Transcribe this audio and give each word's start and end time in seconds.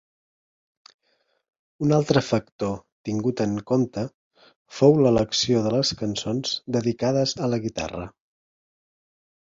Un 1.87 1.93
altre 1.97 2.23
factor 2.29 2.71
tingut 3.09 3.43
en 3.45 3.53
compte 3.73 4.05
fou 4.79 4.97
l'elecció 5.03 5.61
de 5.67 5.75
les 5.77 5.93
cançons 6.03 6.57
dedicades 6.79 7.39
a 7.49 7.51
la 7.55 7.65
guitarra. 7.67 8.09